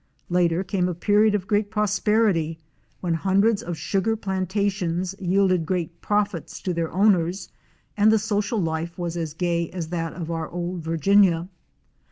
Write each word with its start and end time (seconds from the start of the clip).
Later 0.29 0.63
came 0.63 0.89
a 0.89 0.95
period 0.95 1.35
of 1.35 1.45
great 1.45 1.69
prosperity 1.69 2.57
when 3.01 3.13
hundreds 3.13 3.61
of 3.61 3.77
sugar 3.77 4.15
plantations 4.15 5.13
yielded 5.19 5.63
great 5.63 6.01
profits 6.01 6.59
to 6.63 6.73
their 6.73 6.91
owners 6.91 7.49
and 7.95 8.11
the 8.11 8.17
social 8.17 8.59
life 8.59 8.97
was 8.97 9.15
as 9.15 9.35
gay 9.35 9.69
as 9.69 9.89
that 9.89 10.13
of 10.13 10.31
our 10.31 10.49
old 10.49 10.81
Virginia. 10.81 11.49